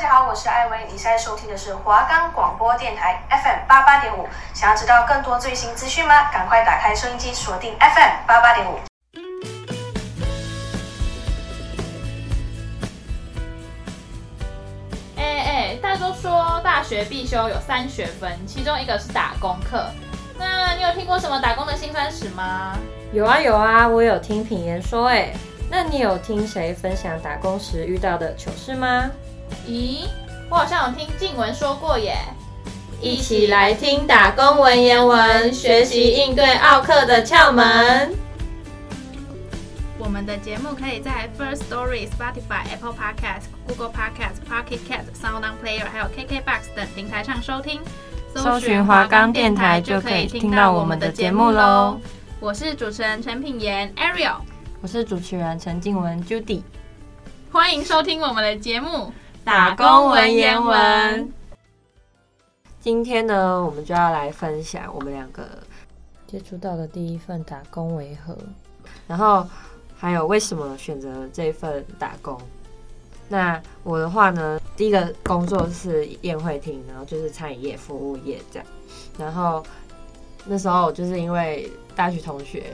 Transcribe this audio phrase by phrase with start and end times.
[0.00, 4.26] 家好，我是艾薇，你现在收听的是华冈广播电台 FM 八八点五。
[4.54, 6.32] 想要知道更多最新资讯吗？
[6.32, 8.78] 赶快打开收音机，锁定 FM 八八点五。
[15.18, 19.84] 哎哎，大家都说大学必修有三学分，其中一个是打工课。
[20.38, 22.74] 那你有听过什么打工的辛酸史吗？
[23.12, 25.28] 有啊有啊，我有听品言说哎。
[25.72, 29.08] 那你有听谁分享打工时遇到的糗事吗？
[29.66, 30.08] 咦，
[30.48, 32.16] 我好像有听静文说过耶。
[33.00, 38.14] 一起来听打工文言文，学习应对奥克的窍门。
[39.98, 47.80] 我们的节目可以在 First Story、Spotify、Apple Podcasts、Google Podcasts、Pocket Casts、Sound On Player 还有 KKBox 等平台上收听。
[48.34, 51.98] 搜寻华冈电台就可以听到我们的节目喽。
[52.38, 54.36] 我是主持人陈品言 Ariel。
[54.80, 56.62] 我是主持人陈静文 Judy，
[57.52, 58.88] 欢迎收听我们的节目
[59.44, 61.28] 《打工文言文》。
[62.80, 65.48] 今天呢，我们就要来分享我们两个
[66.26, 68.36] 接触到的第一份打工为何，
[69.06, 69.46] 然后
[69.96, 72.38] 还有为什么选择这份打工。
[73.28, 78.66] 那我的话呢，第一个工作是宴会厅，然后就是餐饮业、服务业这样。
[79.18, 79.64] 然后
[80.44, 82.64] 那时候就是因为大学同学。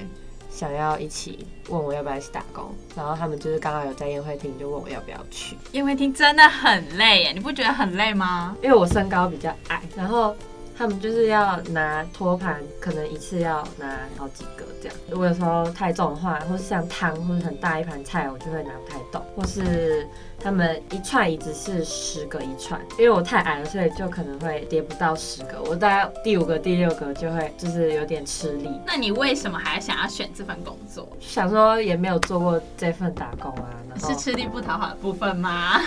[0.56, 5.54] 想要一起问我要不要一起打工，然后他们就是刚好有在宴会厅，就问我要不要去。
[5.72, 8.56] 宴会厅真的很累耶，你不觉得很累吗？
[8.62, 10.34] 因为我身高比较矮，然后
[10.74, 14.96] 他们就是要拿托盘，可能一次要拿好几个这样。
[15.10, 20.08] 如果有时候太重的话，或是像汤或者很大一盘菜，我就会拿不太动，或是。
[20.46, 25.60] 他们一串椅子是十个一串，因为我太矮了，所以就可能会叠不到十个。
[25.68, 28.70] 我大概第五个、第六个就会就是有点吃力。
[28.86, 31.08] 那你为什么还想要选这份工作？
[31.18, 35.80] 想说也没有做过这份打工啊，是吃力不讨好的部分吗？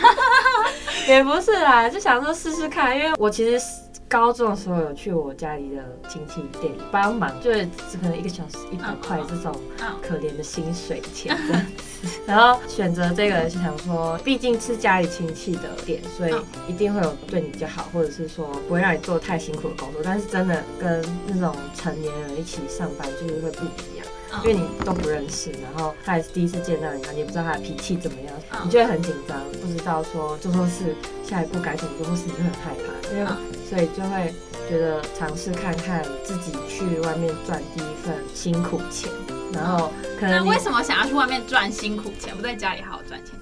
[1.08, 3.66] 也不是啦，就想说试试看，因为我其实。
[4.10, 9.56] 高中的时候有去我家里的亲戚店里帮忙，就是只可能一个小时一百块这种
[10.02, 11.84] 可怜的薪水钱这样子。
[12.26, 16.36] 然后选择这个是想说，毕竟是家里亲戚的店，所以
[16.68, 20.02] 一定会有对你比较好，或者是说不会让你做太辛苦的工作。
[20.04, 24.06] 但是真的跟那种成年人一起上班就是会不一样。
[24.44, 30.96] 因为你都不认识，然后他也是第一次见到你，然后你也不知道他的脾气怎么样，你就会很紧张，不知道说做错事
[31.28, 33.32] 下一步该怎么做，或是你会很害怕，因为
[33.68, 34.32] 所以就会
[34.70, 39.10] 觉得尝试看看自己去外面赚第一份辛苦钱，
[39.52, 43.34] 然后可能那为什么想要去外面赚辛苦钱，不在家里好好赚钱？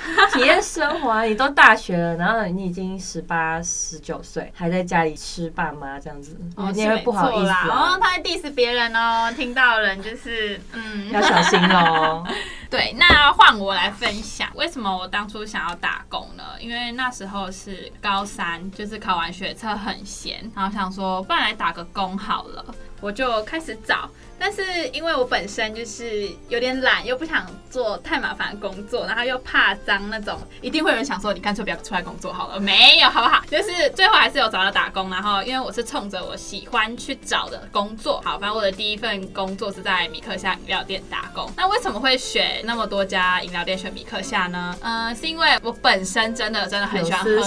[0.32, 1.22] 体验生活啊！
[1.22, 7.66] 你都大学了，然后你已经十八、十九岁，还在家里吃爸妈这样子，哦，你也会不好意思啊。
[7.68, 12.26] 哦，他在 diss 别人哦，听到人就是嗯，要小心哦。
[12.70, 16.44] 对，那换我来分享，为什么我当初想要打工呢？
[16.60, 22.64] 因为那时候是高三，就是考完学测很闲，然后想说，不然来打个工好了，
[23.00, 24.08] 我就开始找。
[24.40, 32.58] 但是因为我本身就是有点懒，又不想做太麻烦的工作，然后又怕脏那种，一定会有人想说，你干脆不要出来工作好了。
[32.58, 33.44] 没有，好不好？
[33.50, 38.22] 就是最后还是有找到打工，然后因为我是冲着我喜欢去找的工作。
[38.24, 41.52] 好，反正我的第一份工作是在米克夏饮料店打工。
[41.54, 44.74] 那为什么会选那么多家饮料店选米克夏呢？
[44.80, 47.42] 嗯、是因为我本身真的真的很喜欢喝，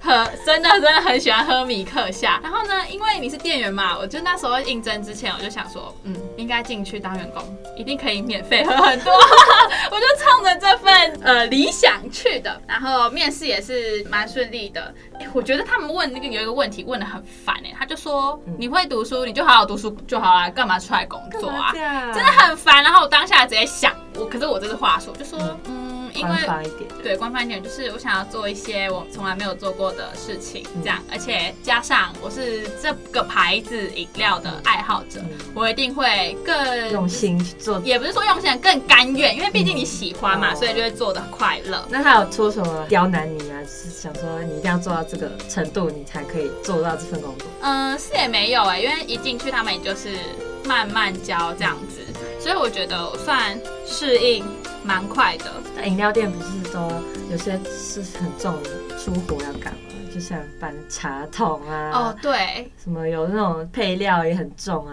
[0.00, 2.40] 喝真的真的很喜欢喝米克夏。
[2.42, 6.21] 然后呢，因为你是店员嘛，我就那时候应征之前我就想说，嗯。
[6.36, 7.42] 应该进去当员工，
[7.76, 9.12] 一定可以免费喝很多。
[9.90, 14.92] 我就冲着这份呃理想去的，然后面试也是蛮顺利的。
[15.18, 21.72] 欸，我觉得他们问那个有一个问题问得很烦哎，他就说，你会读书，你就好好读书就好啦，干嘛出来工作啊？
[21.72, 22.82] 真的很烦。
[22.82, 25.91] 然后我当下直接想，我可是我这是话说，就说嗯。
[26.14, 26.34] 因为
[27.02, 35.20] 对，官方一点就是我想要做一些我从来没有做过的事情，这样，而且加上我是这个牌子饮料的爱好者，
[35.54, 41.86] 我一定会更用心去做，也不是说用心，更甘愿，因为毕竟你喜欢嘛，所以就会做的快乐。
[41.90, 43.58] 那他有出什么刁难你啊？
[43.64, 47.48] 是想说你一定要做到这个程度，你才可以做到这份工作？
[47.60, 50.10] 嗯，是也没有哎，因为一进去他们也就是
[50.66, 52.00] 慢慢教这样子，
[52.40, 54.44] 所以我觉得我算适应。
[54.84, 56.90] 蛮快的，饮料店不是说
[57.30, 58.52] 有些是很重，
[58.98, 59.78] 出活要干嘛？
[60.12, 64.92] 就像搬茶桶啊，哦对，什么有那种配料也很重啊，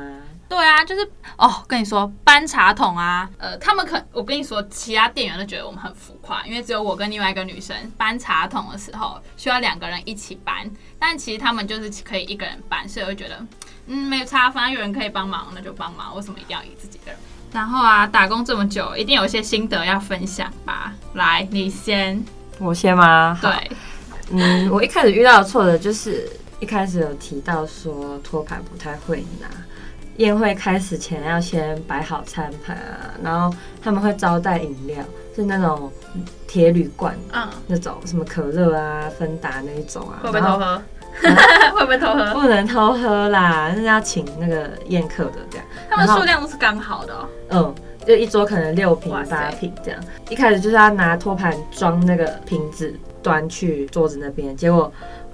[0.49, 13.39] 对啊，就是哦，跟你说搬茶桶啊，呃，他们可我跟你说，其他店员都觉得我们很浮夸，因为只有我跟另外一个女生搬茶桶的时候需要两个人一起搬，但其实他们就是可以一个人搬，所以我就觉得
[13.85, 17.19] 嗯没有差，反正有人可以帮忙那就帮忙，为什么一定要以自己的人？
[17.51, 20.93] 然后啊，打工这么久，一定有一些心得要分享吧？
[21.13, 22.23] 来，你先，
[22.57, 23.37] 我先吗？
[23.41, 23.51] 对，
[24.31, 26.29] 嗯，我一开始遇到的挫折就是
[26.59, 29.47] 一开始有提到说托盘不太会拿，
[30.19, 34.97] 宴会开始前要先摆好餐盘啊，然后他们会招待饮料，
[35.33, 35.91] 是那种
[36.45, 40.63] 铁铝罐，嗯，那种什么可乐啊、芬达那一种啊，会不会偷喝？
[40.65, 40.83] 啊、
[41.73, 42.33] 会不会偷喝？
[42.35, 45.65] 不能偷喝啦，那是要请那个宴客的这样。
[45.89, 47.75] 他们数量都是刚好的，哦，嗯。
[48.07, 49.99] 就一桌可能六瓶八瓶这样，
[50.29, 54.91] 一开始就是要拿托盘装那个瓶子端去桌子那边，结果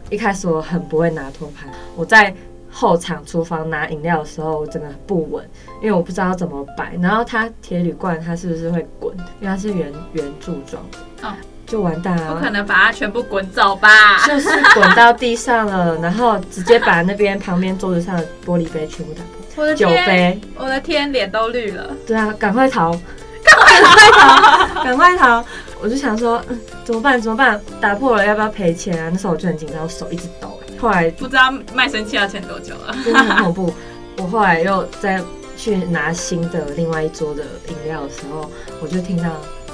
[0.10, 2.36] 一开始我很不会拿托盘，我在
[2.78, 5.50] 后场厨房拿饮料的时候，我真的不稳，
[5.82, 10.84] 因为我不知道怎么摆，然后它铁铝罐它是不是会滚，因为它是圆圆柱状，
[11.22, 11.34] 哦，
[11.66, 14.18] 就完蛋了，不可能把它全部滚走吧？
[14.28, 19.64] 就是滚到地上了，然后直接把那边旁边桌子上的玻璃杯全部打破。
[19.64, 21.90] 我的酒杯，我的天，脸都绿了。
[22.06, 22.92] 对啊，赶快逃，
[23.42, 25.46] 赶快逃，赶快逃！
[25.82, 27.22] 我就想说，嗯，怎么办？
[27.22, 27.62] 怎么办？
[27.80, 29.10] 打破了要不要赔钱啊？
[29.10, 30.55] 那时候我就很紧张，我手一直抖。
[30.80, 33.74] 后来不知道卖身契要签多久了， 真的很恐怖。
[34.18, 35.22] 我后来又再
[35.58, 38.50] 去拿新的另外一桌的饮料的时候，
[38.82, 39.30] 我就听到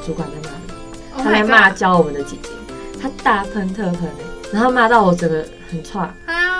[0.06, 0.56] 主管在骂
[1.18, 2.50] ，oh、他在骂教我们的姐姐，
[3.01, 4.09] 他大喷特喷，
[4.51, 6.10] 然后骂到我整个很剉。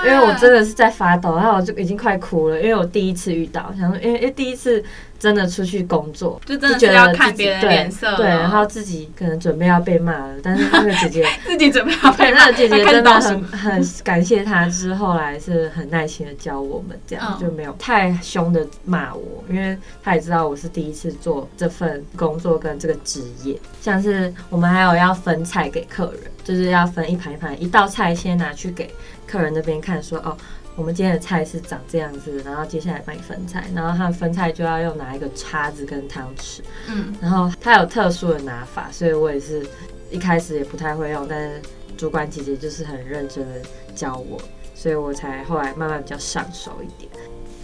[0.04, 4.84] 因为我真的是在发抖，然后我就已经快哭了，因为我第一次遇到，想说，因为因为第一次
[5.20, 28.94] 真的出去工作，就真的是要看别人脸色，对，然后自己可能准备要被骂了，但是那个姐姐 自己准备要被骂，那个姐姐真的很很感谢她，之后来是很耐心的教我们，这样就没有太凶的骂我，因为她也知道我是第一次做这份工作跟这个职业，像是我们还有要分菜给客人，就是要分一盘一盘，一道菜先拿去给。
[29.28, 30.36] 客人那边看说哦，
[30.76, 36.60] 我们今天的菜是长这样子，然后接下来帮你分菜，然后他们分菜就要用拿一个叉子跟汤匙，
[36.90, 39.66] 嗯，然后他有特殊的拿法，所以我也是
[40.10, 41.62] 一开始也不太会用，但是
[41.96, 43.62] 主管姐姐就是很认真的
[43.96, 44.38] 教我，
[44.76, 47.10] 所以我才后来慢慢比较上手一点。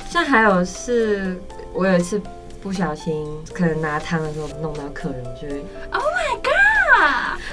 [0.09, 1.35] 像还有是
[1.73, 2.21] 我有一次
[2.61, 6.76] 不小心可能拿汤的时候弄到客人，就会，Oh my God！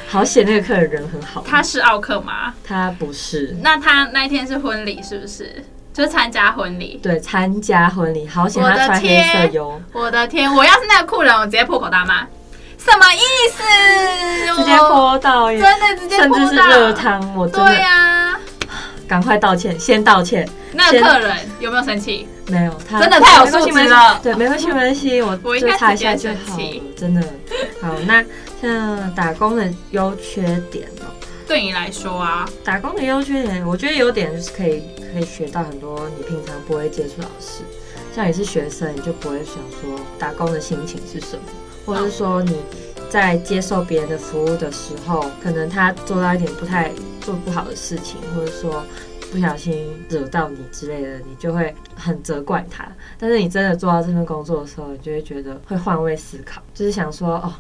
[0.09, 1.45] 好险，那个客人人很好。
[1.47, 2.55] 他是奥克吗？
[2.63, 3.57] 他不是。
[3.63, 5.65] 那他那一天是婚礼，是不是？
[5.93, 6.99] 就是参加婚礼。
[7.03, 8.27] 对，参加婚礼。
[8.27, 9.81] 好险，他穿黑色哟。
[9.93, 10.53] 我的天！
[10.53, 12.27] 我要是那个酷人，我直接破口大骂。
[12.77, 13.21] 什么意
[13.53, 13.63] 思？
[14.59, 16.47] 直接泼到，真的直接泼到。
[16.47, 17.67] 甚至是热汤，我真的。
[17.67, 18.39] 对呀。
[19.07, 20.49] 赶快道歉，先道歉。
[20.73, 22.27] 那个客人有没有生气？
[22.47, 24.19] 没有，他真的太有素质了。
[24.23, 26.59] 对，没关系，没关系，我我擦一下就好。
[26.97, 27.23] 真的。
[27.81, 28.25] 好，那。
[28.65, 31.13] 像打工的优缺点哦，
[31.47, 34.83] 对你来说啊，打工的优缺点，我觉得优点就是可以
[35.13, 37.63] 可以学到很多你平常不会接触到的事。
[38.15, 41.43] 像你是学生，你就不会想说打工的心情是什么，
[41.85, 42.57] 或者是说你
[43.11, 46.91] 在接受别人的服务的时候，可能他做到一点不太
[47.21, 48.85] 做不好的事情，或者说
[49.33, 52.87] 不小心惹到你之类的，你就会很责怪他。
[53.19, 57.53] 但是你真的做到这份工作的时候，你就会觉得会换位思考，就是想说哦。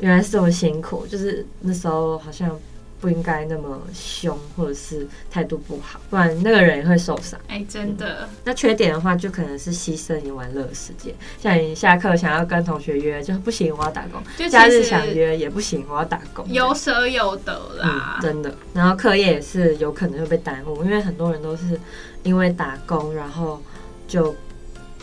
[0.00, 2.58] 原来是这么辛苦，就是那时候好像
[3.00, 7.38] 不应该那么凶，或者是态度不好，不然那个人也会受伤。
[7.48, 8.28] 哎、欸，真的、嗯。
[8.44, 16.46] 那缺点的话，就可能是牺牲你玩乐的时间，像你下课想要跟同学约，就不行，我要打工；就假日想约也不行，我要打工。
[16.48, 18.54] 有舍有得啦、嗯，真的。
[18.72, 21.78] 然后课业也是有可能会被耽误，因为很多人都是
[22.22, 23.60] 因为打工，然后
[24.06, 24.34] 就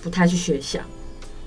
[0.01, 0.79] 不太去学校。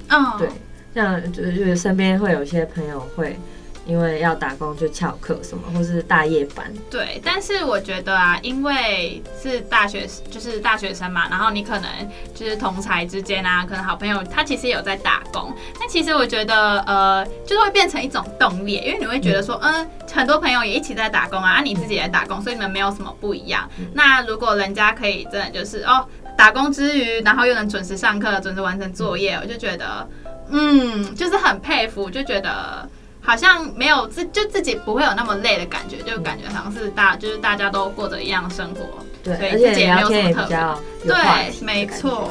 [0.09, 0.49] 嗯，对。
[0.95, 3.39] 像就是就是身边会有一些朋友会
[3.85, 6.73] 因为要打工就翘课什么，或是大夜班。
[6.89, 11.89] 对，但是我觉得啊，因为是大学就是大学生嘛，然后你可能
[12.33, 15.53] 就是同才之间啊，可能好朋友他其实有在打工。
[15.81, 23.69] 但其实我觉得呃，就是会变成一种动力，因为你会觉得说，嗯，很多朋友也一起在打工啊，啊你自己也在打工，所以你们没有什么不一样。
[23.95, 26.07] 那如果人家可以真的就是哦，
[26.39, 30.09] 打工之余，然后又能准时上课、准时完成作业，我就觉得。
[30.53, 32.89] 嗯，就是很佩服，就觉得
[33.21, 38.81] 好像没有自就自己不会有那么累的感觉，就感觉好像是大就是大家都过着一样生活，
[39.25, 41.13] 对，所以自己也没有什么特别。
[41.13, 42.31] 对，没错。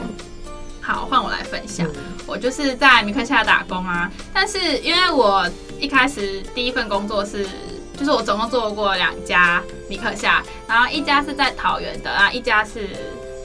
[0.84, 5.48] 好，换我来分享，嗯，我就是在米克夏打工啊，但是因为我
[5.80, 7.46] 一开始第一份工作是，
[7.96, 12.90] 就是我总共做过两家米克夏，然后一家是在桃园的，然后一家是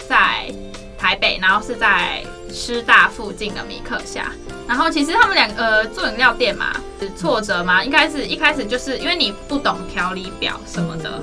[0.09, 0.50] 在
[0.99, 2.25] 台北，然后是在
[2.56, 4.32] 师大附近的米克夏。
[4.66, 6.72] 然后其实他们两个呃做饮料店嘛，
[7.16, 11.22] 挫折嘛，应该是一开始就是因为你不懂调理表什么的，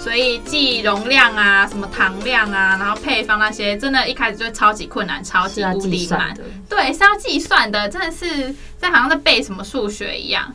[0.00, 6.34] 所以记容量啊、什么糖量啊，然后配方那些，真的一开始就超级困难，超级无敌难。
[6.66, 10.50] 对，是要计算的，真的是在好像在背什么数学一样。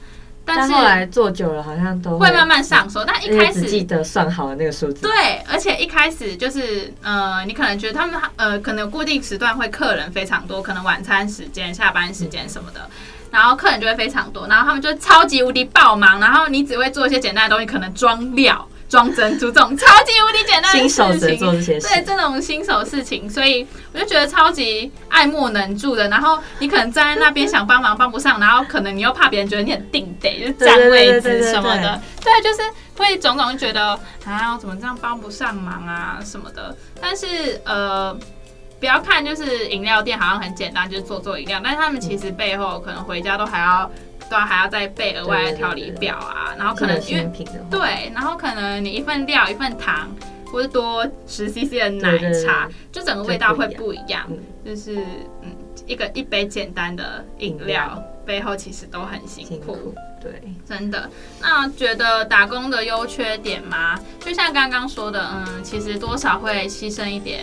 [0.46, 3.04] 但后来做久了，好像都会慢慢上手。
[3.06, 5.02] 但一开始记得算好了那个数字。
[5.08, 12.82] 对，而且一开始就是呃，你可能觉得他们呃，可能有固定时段会客人非常多，可能晚餐时间、下班时间什么的。
[12.82, 12.92] 嗯
[13.34, 20.88] 然后客人就会非常多，然后他们就超级无敌爆忙，然后你只会做一些简单的东西，可能装料、装珍珠这种超级无敌简单的事情。
[20.88, 21.88] 新手只做这些事。
[21.88, 26.08] 对，这种新手事情，所以我就觉得超级爱莫能助的。
[26.10, 32.00] 然后你可能站在那边想帮忙帮不上，然后可能你又怕别人觉得你很定得，就占位置什么的。
[32.22, 32.62] 对，就是
[32.96, 36.78] 会种种觉得啊，怎么这样帮不上忙啊什么的。
[37.02, 38.16] 但是呃。
[38.80, 43.90] 不要看，就是饮料店好像很简单，就是做做饮料，但是他们其实背后可能回家都还要，
[44.34, 47.30] 都还要再备额外的调理表啊，然后可能因为
[47.70, 50.10] 对，然后可能你一份料一份糖，
[50.48, 54.28] 或者多十 CC 的奶茶，就整个味道会不一样。
[54.66, 54.96] 就是
[55.42, 61.10] 嗯，一个一杯简单的饮料背后其实都很辛苦，对，真的。
[61.40, 64.00] 那觉得打工的优缺点吗？
[64.20, 67.42] 就像刚刚说的，嗯，其实多少会牺牲一点。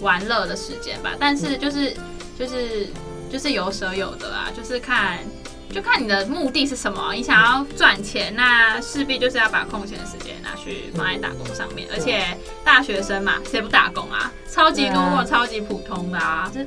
[0.00, 1.94] 玩乐的时间吧，但是就是
[2.36, 2.88] 就是
[3.30, 5.18] 就是有舍有得啊，就是看
[5.72, 7.12] 就看你的目的是什么。
[7.14, 11.88] 你想要赚钱，那势必就是要把空闲的时间拿去放在打工上面。
[11.92, 12.22] 而且
[12.62, 14.30] 大学生嘛，谁不打工啊？
[14.48, 16.50] 超级多或超级普通的啊。
[16.54, 16.60] 就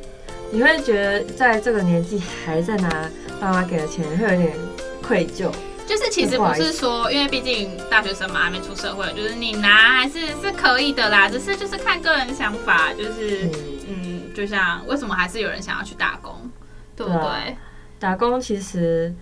[0.52, 2.90] 你会觉得在这个年纪还在拿
[3.40, 4.58] 爸妈给的钱，会有点
[5.02, 5.52] 愧疚。
[5.88, 11.30] 就是其实不是说，因为毕竟大学生嘛，还没出社会，就是你拿还是是可以的啦。
[11.30, 13.46] 只是就是看个人想法，就是
[13.88, 16.50] 嗯，嗯，就像为什么还是有人想要去打工，
[16.96, 17.56] 对不对？
[18.00, 19.14] 对，打工其实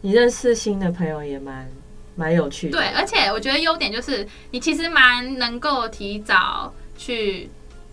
[0.00, 1.68] 你认识新的朋友也蛮
[2.16, 2.78] 蛮有趣的。
[2.78, 7.48] 对，而且我觉得优点就是你其实蛮能够提早去。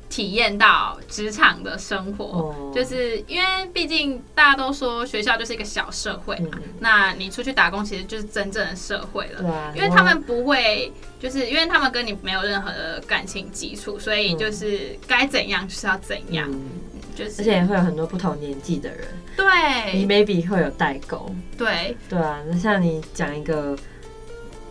[0.09, 2.73] 体验到职场的生活，oh.
[2.73, 9.41] 就是因为毕竟大家都说学校就是一个小社会嘛，嗯、那你出去打工其实就是真正的社会了。
[9.43, 16.71] 对啊，因为他们不会，就是因为他们跟你没有任何的感情基础，所以就是该怎样就是要怎样，嗯、
[17.19, 23.75] 就是而且也会有很多不同年纪的人，对，你 maybe 会有代沟，对，对啊，那像你讲一个，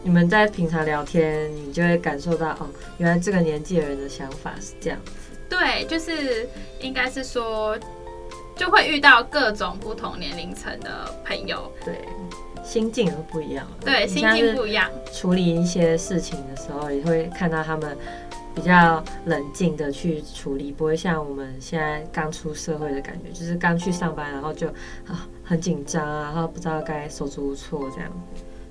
[0.02, 5.12] 你们在平常聊天，你就会感受到哦，原来这个年纪的人的想法是这样子。
[5.50, 6.48] 对，就是
[6.80, 7.78] 应该是说，
[8.56, 11.98] 就会遇到各种不同年龄层的朋友，对，
[12.64, 13.70] 心境都不一样。
[13.84, 14.90] 对，心境不一样。
[15.12, 17.94] 处理一些事情的时候，也会看到他们
[18.58, 24.66] 比较冷静的去处理，不会像我们现在刚出社会的感觉，就是刚去上班，然后就
[25.06, 28.10] 啊很紧张啊，然后不知道该手足无措这样。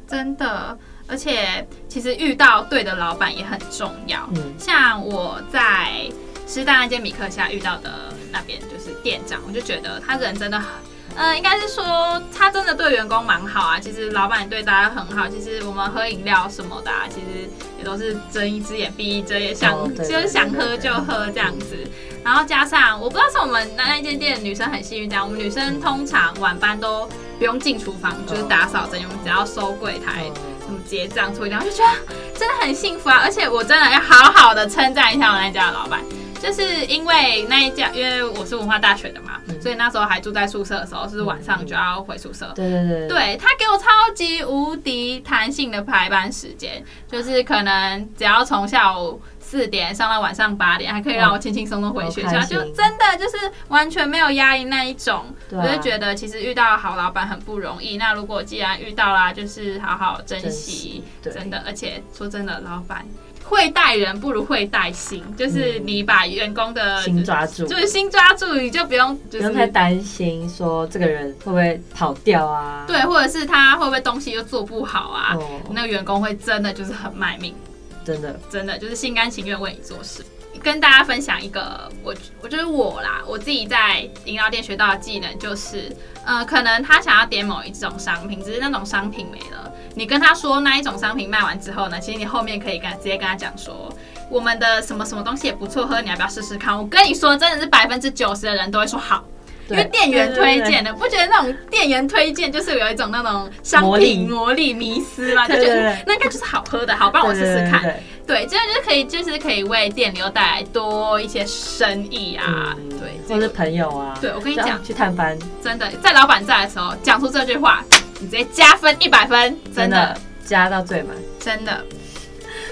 [0.05, 0.77] 真的。
[1.07, 4.27] 而且其实遇到对的老板也很重要。
[4.35, 6.11] 嗯，像我在
[6.45, 10.67] 师大那间米克夏遇到的那边就是店长，我就觉得他人真的很，
[11.15, 13.79] 嗯、呃，应该是说他真的对员工蛮好啊。
[13.79, 15.27] 其实老板对大家很好。
[15.27, 21.77] 其实我们喝饮料什么的、啊，其实也都是睁一只眼闭一只眼，想就是想喝就喝这样子。
[22.23, 30.31] 然后加上我不知道是我们那那间店女生很幸运，这样我们女生通常晚班都不用进厨房，就是打扫整理，我们只要收柜台。
[30.65, 33.21] 什么结账处理掉，我就觉得真的很幸福啊！
[33.23, 36.01] 而且我真的要好好的称赞一下我那家的老板，
[36.41, 42.49] 就是因为那一家，因为我是文化大学的嘛，嗯、所以那时候还住在宿舍的时候，是晚上就要回宿舍。
[42.55, 46.81] 对对对，对他给我超级无敌弹性的排班时间，
[47.11, 49.21] 就是可能只要从下午。
[49.39, 55.23] 四点上到晚上八点，还可以让我轻轻松松回学校，就真的就是完全没有压力那一种。
[55.51, 57.95] 我就觉得其实遇到好老板很不容易。
[57.95, 61.63] 那如果既然遇到啦，就是好好珍惜，真的。
[61.65, 63.05] 而且说真的，老板
[63.49, 72.83] 会带人不如会带心，就是你把员工的心抓住，就是心抓住，你就不用不用太担心说这个人会不会跑掉啊？
[72.87, 75.37] 对，或者是他会不会东西又做不好啊？
[75.71, 77.55] 那个员工会真的就是很卖命。
[78.03, 80.23] 真的，真的就是心甘情愿为你做事。
[80.61, 85.95] 跟大家分享一个，我我觉得我啦，我自己在饮料店学到的技能就是，
[86.25, 93.93] 呃，可能他想要点某一种商品，只是那种商品没了，你跟他说那一种商品卖完之后呢，其实你后面可以跟直接跟他讲说，
[94.29, 96.77] 我们的什么什么东西也不错喝，你要不要试试看？
[96.77, 99.23] 我跟你说，真的是百分之九十的人都会说好。
[99.69, 105.45] 因为店员推荐的，不觉得那种店员推荐就是有一种那种商品魔力迷思吗？
[105.45, 108.01] 就觉得那应该就是好喝的，好，帮我试试看。
[108.27, 112.75] 对，这样就是可以，就是可以为店流带来多一些生意啊。
[112.99, 114.17] 对，或是朋友啊。
[114.19, 117.83] 对，我跟你讲，去探班，真的在老板在的时候讲出这句话，
[118.19, 121.83] 你直接加分一百分，真的加到最满，真的。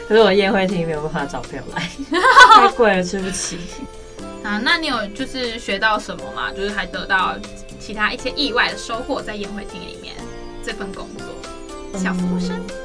[0.08, 1.90] 可是我宴会厅没有办法找朋友来，
[2.54, 3.58] 太贵了，吃不起。
[4.44, 6.52] 啊，那你有就是学到什么吗？
[6.52, 7.34] 就是还得到
[7.80, 10.14] 其他一些意外的收获在宴会厅里面
[10.64, 11.28] 这份工作？
[12.00, 12.85] 小服务生，小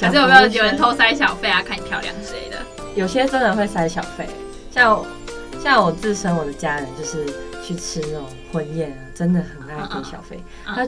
[0.00, 1.62] 还是有没有有人偷塞小费啊？
[1.62, 2.58] 看你漂亮之类的。
[2.94, 4.28] 有些真的会塞小费，
[4.70, 5.04] 像
[5.62, 7.26] 像我自身我的家人就是
[7.64, 10.38] 去吃那种婚宴啊，真的很爱给小费。
[10.64, 10.86] 他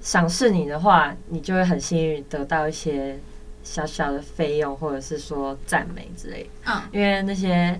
[0.00, 3.18] 赏识你的话，你就会很幸运得到一些
[3.62, 6.48] 小小的费用，或者是说赞美之类的。
[6.72, 7.78] 嗯，因为那些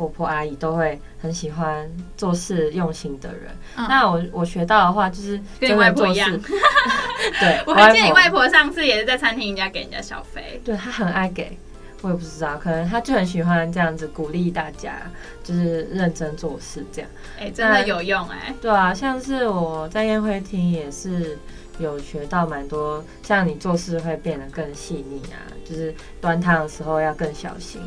[0.00, 3.50] 婆婆阿姨都会很喜欢做事用心的人。
[3.76, 6.30] 嗯、那我我学到的话，就是跟你外婆一样。
[7.38, 10.58] 对， 我还记得你外婆上次也是在餐厅人家给人家小费。
[10.64, 11.58] 对，她很爱给。
[12.00, 15.02] 我也不知道，可能她就很喜欢这样子鼓励大家，
[15.44, 17.10] 就是认真做事这样。
[17.38, 18.54] 哎、欸，真的有用哎、欸。
[18.58, 21.36] 对啊，像是我在宴会厅也是
[21.80, 27.80] 有学到蛮多，像你做事会变得更细腻啊，就是端汤的时候要更小心，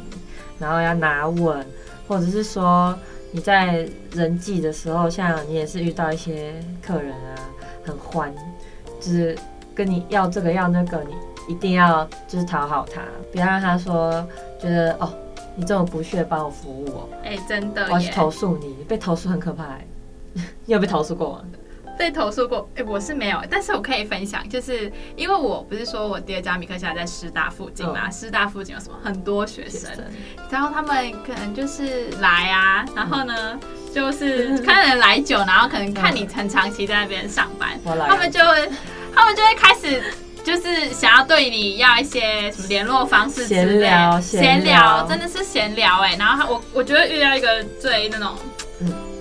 [0.60, 1.66] 然后要拿稳，
[2.08, 2.98] 或者是说
[3.32, 6.54] 你在人际的时候，像你也是遇到一些
[6.86, 7.50] 客人啊，
[7.86, 8.34] 很欢，
[9.00, 9.38] 就是
[9.74, 11.14] 跟你要这个要那个你。
[11.46, 14.26] 一定要就是讨好他，不要让他说
[14.58, 15.14] 觉得哦，
[15.58, 17.10] 你这么不屑帮我服务我。
[17.22, 19.78] 哎、欸，真的，我要去投诉你，被投诉很可怕。
[20.34, 21.42] 你有被投诉过吗？
[21.98, 22.70] 被投诉过？
[22.76, 29.90] 哎、欸，我是没有，但是我可以分享，就是因为我不是说我第二家米克夏在师大附近嘛，师、嗯、大附近有什么很多学生，
[30.50, 38.70] 然后他们可能就是来啊，然后呢、嗯、就是 看人来久，然后可能看你很长期在那边上班，嗯、他们就会
[39.14, 40.04] 他们就会开始。
[40.44, 46.18] 就是想要对你要一些什么联络方式之类，闲聊，闲聊，真的是闲聊哎。
[46.20, 48.36] 然后我我觉得遇到一个最那种，
[48.82, 49.13] 嗯。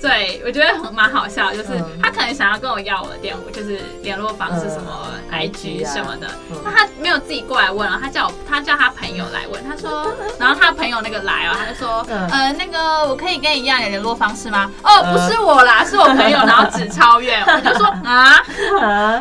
[0.00, 1.68] 对，我觉得很蛮好笑，就是
[2.02, 6.26] 他可能想要跟我要我的电话，就是联络方式什么 IG 什么的，
[6.64, 14.70] 那他没有自己过来问了，他叫我他叫他朋友来问，他说，然后他朋友那个来哦，他就说，呃，那个我可以跟你要你的联络方式吗？
[14.82, 18.42] 哦，不是我啦，是我朋友，然后指超越，我就说 啊，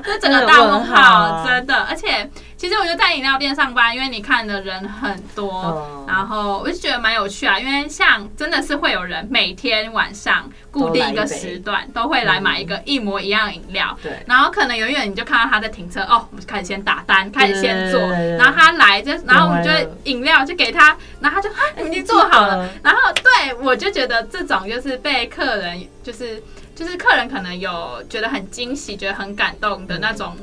[0.03, 2.29] 这整个大问号，真的，而且。
[2.59, 7.57] 其实我就在饮料店上班，因为你看的人很多，嗯、然后我就觉得蛮有趣啊。
[7.57, 14.12] 因为像真的是会有人每天晚上固定一个时段都会来买一个一模一样的饮料，对。
[14.27, 18.01] 然后可能远远你就看到他在停车，哦，我们开始先打单，开始先做，
[18.38, 19.71] 然后他来就，然后我们就
[20.03, 22.69] 饮料就给他，然后他就啊，已经做好了。
[22.84, 26.43] 然后对我就觉得这种就是被客人就是
[26.75, 30.36] 就是客人可能有觉得很惊喜，觉得很感动的那种。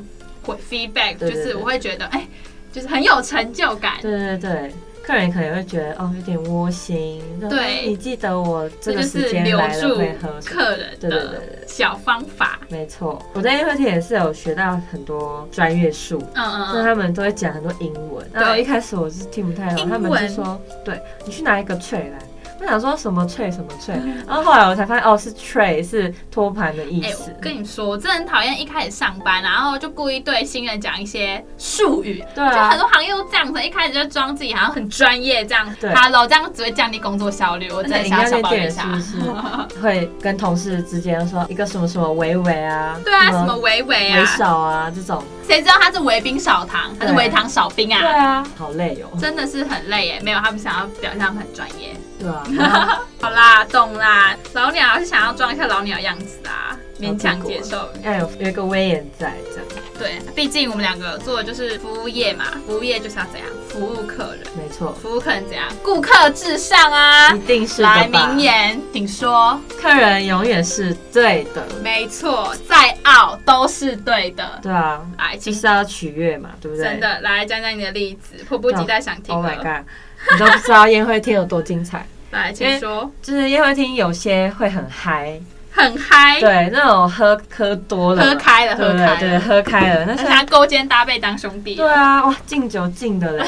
[0.55, 2.29] Feedback 就是我会觉得哎、欸，
[2.73, 3.95] 就是很有成就感。
[4.03, 7.23] 对对对，客人可能会觉得哦，有点窝心。
[7.49, 12.61] 对，你记得我这个时间来了会喝客人的小方法。
[12.69, 16.23] 没错，我在宴会厅也是有学到很多专业术。
[16.35, 18.29] 嗯嗯，就他们都会讲很多英文。
[18.33, 22.19] 然后一开始我是听不太懂，他们就说：“对，你去拿一个 tray 来。”
[22.59, 23.95] 我想说什么脆什么脆，
[24.27, 27.35] 然后后来我才发现哦，是 tray 是托盘的意思。
[27.41, 32.25] 跟你说，我真的很讨厌一开始上班，然后就故意对新人讲一些术语。
[32.35, 35.69] 对、啊，就很多行业都这样子，一开始就装自己好像很专业这样。
[35.81, 37.71] 对，Hello，这样只会降低工作效率。
[37.71, 38.85] 我真的想小抱怨一下。
[38.99, 39.19] 是
[39.81, 42.99] 会跟同事之间说一个什么什么维维啊？
[43.05, 44.19] 对啊，什么维维啊？
[44.19, 45.23] 维少啊这种。
[45.47, 48.01] 谁知道他是微冰少糖，还是微糖少冰啊？
[48.01, 49.17] 对啊，好累哦。
[49.21, 51.95] 真的是很累耶，没有他们想要表现他们很专业。
[52.19, 54.37] 对啊， 好啦，懂啦。
[54.55, 59.67] 老鸟是想要装一下老鸟样子啊，勉强接受，要有有一个威严在这样。
[59.99, 64.41] 对，毕竟我们两个做的就是服务业嘛，服务业就是要怎样服务客人。
[64.55, 65.67] 没错，服务客人怎样？
[65.83, 71.67] 顾客至上啊，一定是来名言，请说，客人永远是对的。
[71.83, 74.59] 没错，再傲都是对的。
[74.63, 76.85] 对啊，来，其实要取悦嘛，对不对？
[76.85, 79.35] 真的，来讲讲你的例子，迫不及待想听。
[79.35, 79.87] Oh my god！
[80.33, 82.07] 你都不知道宴会厅有多精彩。
[82.33, 83.11] 来，请说。
[83.23, 86.41] 就是宴会厅有些会很嗨，很嗨。
[86.41, 90.05] 对，那种喝喝多了，喝开了，喝开了，对，喝开了。
[90.05, 91.77] 那是他勾肩搭背当兄弟。
[91.77, 93.47] 对啊，哇，敬酒敬的嘞，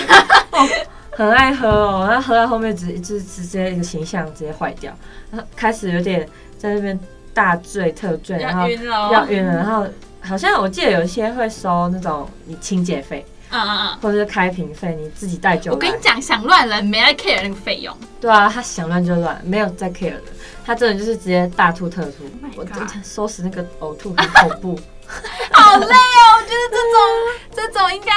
[1.11, 2.07] 很爱喝哦。
[2.09, 4.97] 然后喝到后面直直直接一个形象直接坏掉，
[5.33, 6.99] 然后开始有点在那边
[7.35, 8.69] 大醉特醉，然后
[9.13, 9.87] 要晕了，然后
[10.21, 13.27] 好像我记得有一些会收那种你清洁费。
[13.51, 15.73] 嗯嗯嗯，或者是开瓶费，你自己带酒。
[15.73, 17.97] 我跟你讲，想乱人没在 care 那个费用。
[18.21, 20.23] 对啊，他想乱就乱，没有在 care 的。
[20.65, 22.25] 他真的就是直接大吐特吐。
[22.25, 24.81] Oh、我真的收拾那个呕吐很恐怖，
[25.53, 26.37] 好累哦！
[26.37, 27.03] 我觉得这种
[27.73, 28.13] 这种应该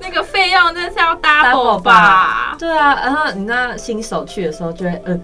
[0.00, 2.56] 那个费用真的是要 double 吧？
[2.58, 5.20] 对啊，然后你那新手去的时候就会嗯。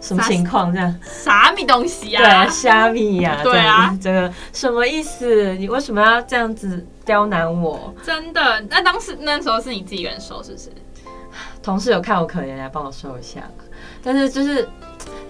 [0.00, 0.72] 什么情况？
[0.74, 2.18] 这样啥米东西啊？
[2.20, 3.38] 对啊，虾米呀？
[3.44, 5.54] 对啊，这个什么意思？
[5.54, 7.94] 你为什么要这样子刁难我？
[8.04, 8.60] 真的？
[8.68, 10.70] 那当时那时候是你自己一个人收，是不是？
[11.62, 13.40] 同事有看我可怜来帮我收一下，
[14.02, 14.68] 但是就是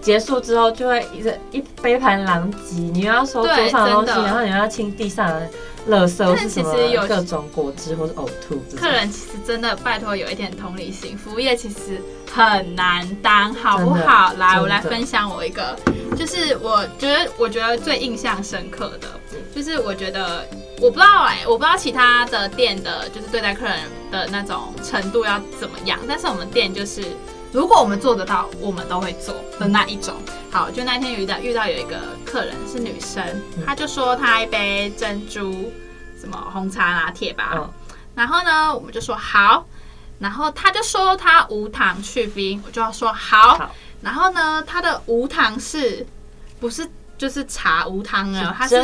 [0.01, 5.47] 结束之后就会一一杯盘狼藉，你又要收桌上的东西，然后你又要清地上的
[5.89, 8.61] 垃圾，是什么各种果汁或是呕吐。
[8.75, 12.01] 客人其实真的拜托有一点同理心，服务业其实
[12.33, 14.33] 很难当，好不好？
[14.33, 15.73] 来，我来分享我一个，
[16.17, 19.07] 就是我觉得我觉得最印象深刻的，
[19.55, 20.45] 就是我觉得。
[20.83, 23.79] 我不知道哎、欸，我不知道其他的店的，就是对待客人
[24.11, 25.97] 的那种程度要怎么样。
[26.05, 27.01] 但是我们店就是，
[27.53, 30.13] 如果我们做得到，我们都会做的那一种。
[30.51, 33.23] 好，就那天遇到遇到有一个客人是女生，
[33.65, 35.71] 她就说她一杯珍珠
[36.19, 37.69] 什么红茶拿铁吧，
[38.13, 39.65] 然后呢，我们就说好，
[40.19, 46.05] 然后她就说她无糖去冰，我就要说好，然后呢，她的无糖是
[46.59, 46.85] 不是？
[47.17, 48.75] 就是茶无糖啊，它是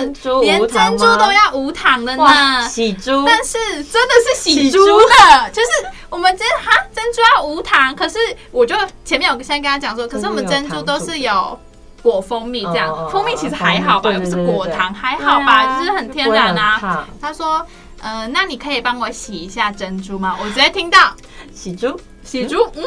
[0.42, 2.68] 连珍珠都要无糖的呢。
[2.70, 5.68] 喜珠，但是真的是喜珠的，就是
[6.10, 8.18] 我们今天哈珍珠要无糖，可是
[8.52, 11.60] 我就前面有先跟他讲说，可是我们珍珠都是有
[12.02, 17.06] 果蜂蜜这样，蜂蜜其实还好吧，又不是果糖，还好吧，就是很天然啊。
[17.20, 17.66] 他说，
[18.02, 20.38] 嗯，那你可以帮我洗一下珍珠吗？
[20.40, 21.14] 我直接听到。
[21.54, 22.84] 喜珠，喜珠，嗯？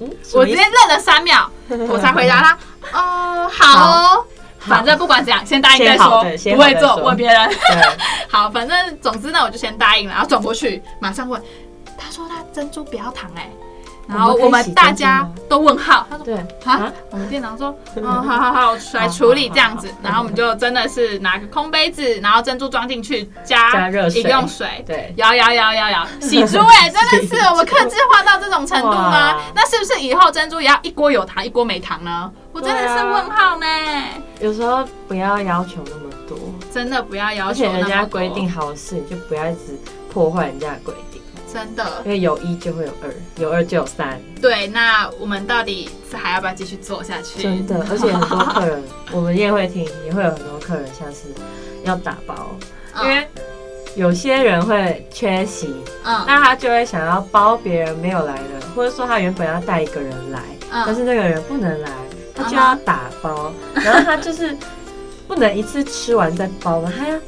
[0.00, 1.50] 嗯，我直接愣了三秒，
[1.88, 2.58] 我才回答他，
[2.98, 4.24] 哦，好。
[4.66, 7.50] 反正不管怎样，先答应再说，不会做问别人。
[8.28, 11.40] 好，反正总之呢，我就先答应了，然后转过去马上问，
[11.98, 13.48] 他说他珍珠不要糖哎，
[14.08, 16.34] 然后我们大家都问号，他说对。
[16.64, 29.36] 啊，我们店长说，嗯，好好好，来处理这样子，然后我们就真的是拿个空杯子，然后珍珠装进去，加饮用水，对，摇摇摇摇摇，喜珠哎， 真的是我们克制化到这种程度吗？
[29.54, 32.30] 那是不是以后珍珠也要一锅有糖，一锅没糖呢？
[32.52, 33.66] 我真的是问号呢。
[34.40, 36.36] 有时候不要要求那么多，
[36.72, 37.64] 真的不要要求。
[37.66, 39.78] 而且人家规定好的事，你就不要一直
[40.12, 41.11] 破坏人家的规定。
[41.52, 44.20] 真的，因为有一就会有二，有二就有三。
[44.40, 47.42] 对，那我们到底是还要不要继续做下去？
[47.42, 51.28] 真的，而且很多客人，我们宴会厅也会有很多客人，像是
[51.84, 52.56] 要打包，
[53.02, 53.26] 因为
[53.94, 61.90] 有些人会缺席，嗯，那他就会想要包别人没有来的，或者说他原本要带一个人来，嗯，但是那个人不能来。
[62.34, 64.56] 他就要打包，然后他就是
[65.28, 67.18] 不能一次吃完再包嘛，他要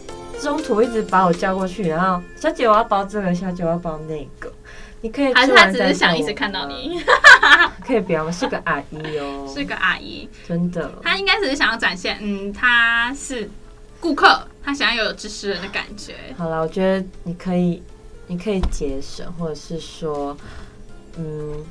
[0.44, 4.52] 中途一直把我叫过去，然后小姐我要包这个，小姐我要包那个，
[5.00, 5.32] 你可以。
[5.32, 7.00] 还是他只是想一直看到你？
[7.84, 8.30] 可以不要吗？
[8.30, 10.92] 是个阿姨哦，是个阿姨，真的。
[11.02, 13.50] 他应该只是想要展现，嗯，他是
[13.98, 16.14] 顾客，他想要有知识人的感觉。
[16.36, 17.82] 好了，我觉得你可以，
[18.26, 20.36] 你可以节省，或者是说。
[21.16, 21.64] 嗯，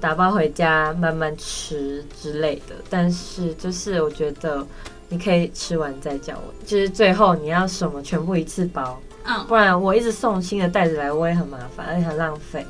[0.00, 4.64] 打包回家慢慢吃之类的，但是就是我觉得
[5.08, 12.64] 你可以吃完再叫我，就是最后你要什么全部一次包，嗯，不然我一直送新的袋子来我也很麻烦，而且很浪费。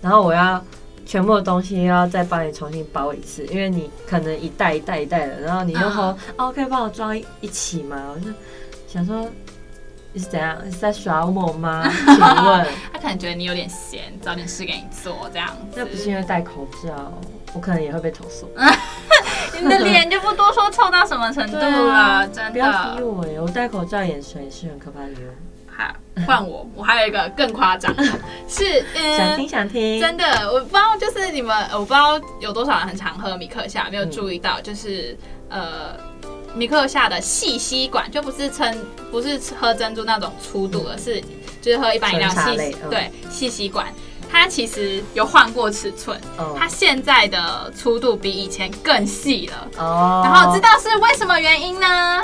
[0.00, 0.64] 然后我要
[1.04, 8.12] 全部的东西要再帮你重新包一次，因为你可能一袋一袋一袋的，然后你又说哦，可以帮我装一起吗？
[8.14, 8.30] 我就
[8.86, 9.26] 想说。
[10.14, 10.56] 你是怎样？
[10.64, 11.86] 你是在耍我吗？
[11.86, 15.76] 请问 他可能觉得你有点闲，找点事给你做这样子。
[15.76, 17.12] 那不是因为戴口罩，
[17.52, 18.50] 我可能也会被投诉。
[20.30, 21.92] 不多说，臭到什么程度了？
[21.92, 23.40] 啊、真的不要逼我耶！
[23.40, 25.28] 我戴口罩眼神也是很可怕的哟。
[25.68, 25.94] 好，
[26.26, 28.04] 换我，我还有一个更夸张的，
[28.48, 35.16] 是嗯，想听想听，真的，我不知道，就是你们，我不知道有多少人很常喝米克夏，没有注意到，就是、
[35.50, 36.08] 嗯、呃。
[36.54, 38.74] 米克夏的细吸管就不是称，
[39.12, 41.22] 不是喝珍珠那种粗度的，是
[41.60, 43.86] 就是喝一般饮料细，对，细吸管，
[44.30, 46.20] 它其实有换过尺寸，
[46.56, 49.68] 它现在的粗度比以前更细了。
[49.78, 52.20] 哦，然后知道是为什么原因呢？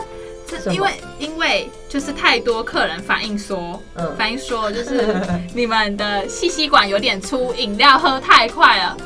[0.46, 3.82] 是因为因为就是太多客人反映说，
[4.16, 5.20] 反映说就是
[5.54, 8.96] 你们的细吸管有点粗，饮料喝太快了。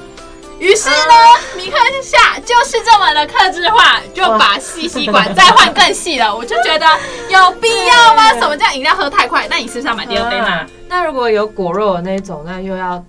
[0.58, 1.14] 于是呢，
[1.56, 6.34] 米克夏就是这么的克制化，就把细吸管再换更细了。
[6.34, 6.86] 我就觉得
[7.28, 8.32] 有必要吗？
[8.34, 9.46] 什么叫饮料喝太快？
[9.48, 10.66] 那你是不是要买第二杯嘛？
[10.88, 13.02] 那如果有果肉的那种，那又要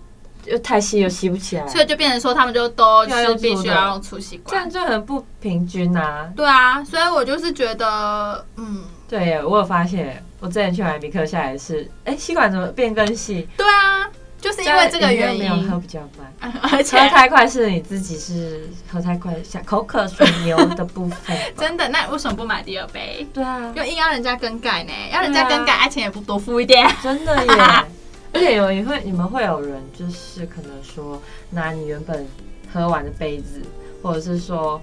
[0.46, 6.30] 又太细又吸不起来，所以就变成说他们就都是必须要用粗吸管，这样就很不平均啊。
[6.36, 13.48] 对啊，所以我就是觉得，嗯，对，我有发现，我之前去买米克夏也是，哎，吸管怎么变更细？
[13.58, 14.08] 对啊。
[14.42, 21.38] 就是因为这个原因，喝比较慢， 而且喝太快是你自己是喝太快，像口渴水牛的部分。
[21.58, 23.28] 真的，那为什么不买第二杯？
[23.34, 24.92] 对啊，又硬要人家更改呢？
[25.12, 26.90] 要人家更改，爱情也不多付一点。
[27.04, 27.54] 真的耶！
[28.32, 32.28] 而且有也会，你们会有人就是可能说拿你原本
[32.72, 33.62] 喝完的杯子，
[34.02, 34.82] 或者是说。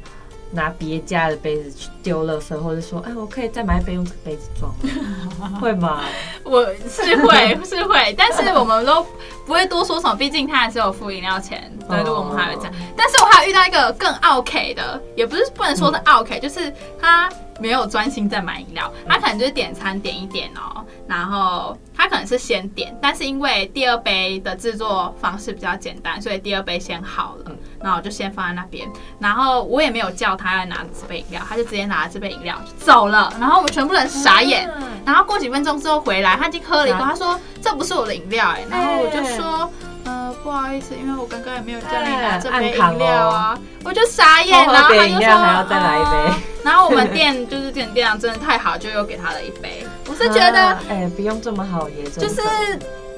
[0.52, 4.72] 拿别家的杯子去丢垃圾，或者说，哎，我可以再买一杯用这个杯子装，
[5.60, 6.02] 会吗？
[6.44, 9.04] 我是会 是会，但是我们都
[9.44, 12.72] 不会多说什么，毕竟他还是有付饮料钱，所以如果我们还会这样。
[12.96, 17.28] 但是我还有遇到一个更 OK 的，也不是不能说是奥客，就是他
[17.58, 27.52] 没有专心在买饮料，他可能就是点餐点一点哦，然后他可能是先点，但是因为第二杯的制作方式比较简单，所以第二杯先好了，
[27.86, 28.84] 然后我就先放在那边，
[29.20, 34.68] 然后我也没有叫他来拿这杯饮料，他就直接拿了这杯饮料就走了，然后我们全部人傻眼，
[35.04, 39.70] 然后过几分钟之后回来，他已经喝了一口，他说这不是我的饮料哎，然后我就说。
[40.08, 49.84] 呃，不好意思，因为我刚刚也没有叫你拿这杯饮料啊，我就傻眼，然后他就说还要再来一杯， 然后我们店就是店店长真的太好，就又给他了一杯。
[50.08, 52.40] 我是觉得，哎，不用这么好也，就是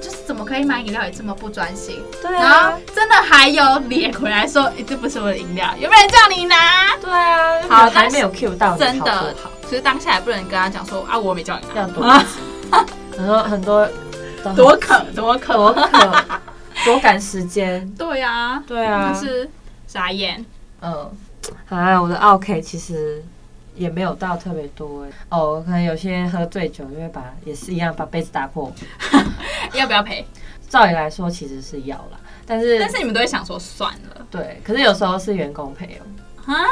[0.01, 2.03] 就是怎么可以买饮料也这么不专心？
[2.23, 6.97] 对啊，然后真的还有脸回来说，哎，这不是我的饮料，有没有人叫你拿？
[7.01, 9.35] 对啊，好，还没有 Q 到，真的，
[9.69, 13.89] 所以当下也不能跟他讲说啊，我没叫你拿，很多 很多，
[14.55, 16.25] 多渴多渴多渴。
[16.85, 19.51] 多赶时间，对啊，对啊，就是
[19.89, 20.43] 傻眼。
[20.81, 21.11] 嗯，
[21.69, 23.21] 啊，我的 OK 其实
[23.75, 25.09] 也没有到特别多哎。
[25.31, 28.73] 哦，可能有些人喝醉酒就会把也是一样把杯子打破，
[29.75, 30.27] 要不要赔？
[30.69, 34.27] 照理来说其实是要啦，但是但是你们都会想说算了。
[34.31, 36.53] 对，可是有时候是员工赔哦。
[36.53, 36.67] 啊？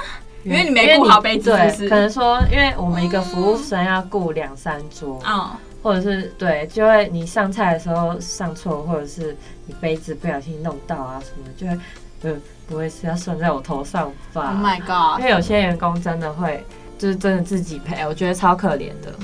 [0.44, 5.50] 因为你没顾好杯子，对，可能说因为我们一个服务生要顾两三桌，嗯。
[5.82, 11.78] 或者是对，就会你上菜的时候上错，或者是你杯子不小心弄到啊什么，就会
[12.20, 15.20] 不不会是要算在我头上吧？Oh my god！
[15.20, 16.64] 因为有些员工真的会
[16.98, 19.14] 就是真的自己赔，我觉得超可怜的。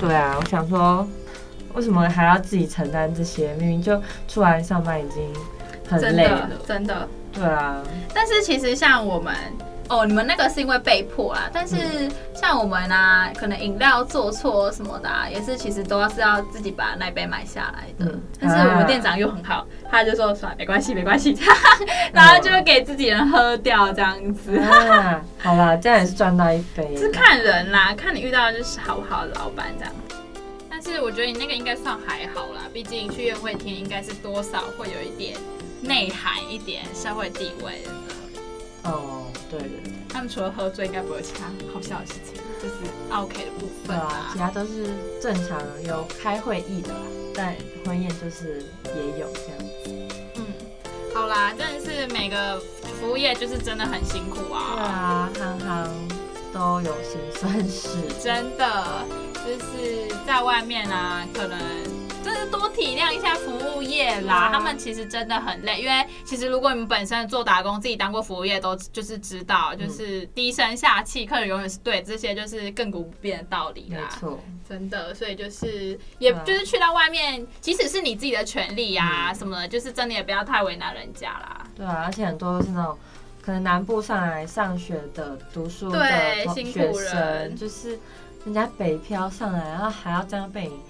[0.00, 1.06] 对啊，我想说，
[1.74, 3.54] 为什么还要自己承担这些？
[3.54, 5.22] 明明就出来上班已经
[5.88, 6.86] 很累了，真的。
[6.86, 9.34] 真的对啊，但是其实像我们。
[9.92, 11.76] 哦，你们那个是因为被迫啦，但是
[12.32, 18.12] 像我们啊，可能饮料做错什么的，啊，也是其实都要是要自己把那杯买下来的。
[18.12, 21.36] 嗯、但是我们店长又很好，他就说算了，没关系，没关系，
[22.14, 24.56] 然后就会给自己人喝掉这样子。
[24.58, 26.94] 啊、好啦，这样也是赚到一杯。
[26.96, 29.92] 是看人啦，看你遇到的就是好不好的老板这样。
[30.90, 35.38] 但是我觉得你那个应该算还好啦，毕竟去宴会厅应该是多少会有一点
[35.80, 38.90] 内涵一点社会地位的。
[38.90, 39.26] 哦。
[39.48, 42.74] 对对对，他们除了喝醉，应该不会有其他好笑的事情，就是
[43.10, 44.06] OK 的部分啊。
[44.06, 44.86] 啊其他都是
[45.20, 46.90] 正常有开会议的，
[47.34, 50.18] 但婚宴就是也有这样子。
[50.36, 50.44] 嗯，
[51.14, 52.60] 好啦，真的是每个
[53.00, 54.76] 服务业就是真的很辛苦啊。
[54.76, 56.08] 对啊，行行
[56.52, 57.88] 都有辛酸事，
[58.22, 59.04] 真的
[59.44, 61.58] 就是在外面啊，可能。
[62.22, 65.80] 就是多体谅一下服务业啦，啊、他们其实真的很累。
[65.80, 74.02] 因为其实如果你们本身做打工，自己当过服务业，都就是知道，就是低声下气，客人永远是对，这些就是亘古不变的道理啦。
[74.02, 75.14] 没错，真的。
[75.14, 81.66] 所以就是，也就是去到外面，啊、即使是你自己的权利啊什么的，就是真的也不要太为难人家啦。
[81.74, 82.98] 对啊，而且很多都是那种
[83.40, 87.98] 可能南部上来上学的、读书的学生，辛苦人就是
[88.44, 90.80] 人家北漂上来，然后还要这样被你。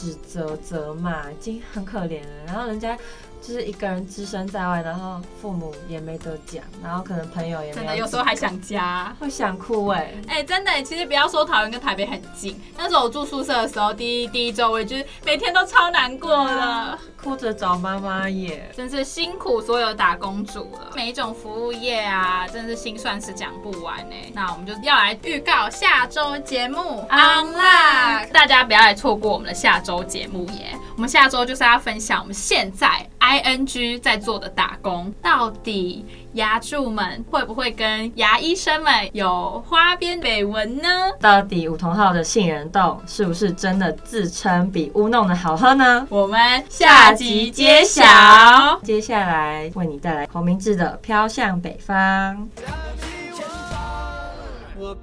[0.00, 2.96] 指责责骂已经很可怜了，然后人家
[3.40, 16.98] 就是一个人只身在外，然后父母也没得讲，然后可能朋友也没有，有时候还想家，会想哭哎、欸、哎、欸，真的，其实不要说桃园跟台北很近，那时候我住宿舍的时候，第一第一周我也就是每天都超难过的。
[17.22, 20.92] 哭着找妈妈耶，真是辛苦所有打工族了。
[20.94, 24.14] 每一种服务业啊，真是心酸是讲不完呢。
[24.32, 30.78] 那我们就要来预告下周节目 Unlock，大家不要来错过我们的下周节目耶。
[30.94, 33.04] 我们下周就是要分享我们现在
[33.42, 36.04] ing 在做的打工到底。
[36.34, 40.88] 牙柱们会不会跟牙医生们有花边绯闻呢？
[41.18, 46.06] 到底梧桐号的杏仁豆是不是真的自称比乌弄的好喝呢？
[46.10, 48.04] 我们下集揭晓。
[48.84, 52.48] 接下来为你带来黄明志的《飘向北方》。
[54.76, 54.94] 那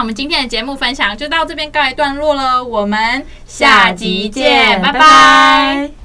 [0.00, 5.99] 我们今天的节目分享就到这边告一段落了，我们下集见，拜拜。